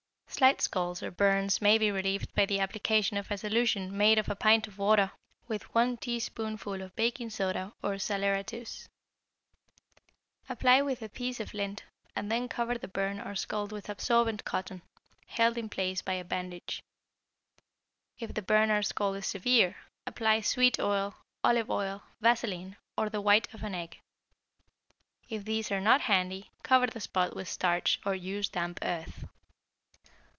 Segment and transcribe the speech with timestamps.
[0.33, 4.27] Slight scalds or burns may be relieved by the application of a solution made of
[4.27, 5.11] a pint of water
[5.47, 8.87] with one teaspoonful of baking soda or saleratus.
[10.49, 11.83] Apply with a piece of lint,
[12.15, 14.81] and then cover the burn or scald with absorbent cotton,
[15.27, 16.81] held in place by a bandage.
[18.17, 19.75] If the burn or scald is severe,
[20.07, 23.99] apply sweet oil, olive oil, vaseline, or the white of an egg.
[25.29, 29.27] If these are not handy, cover the spot with starch or use damp earth.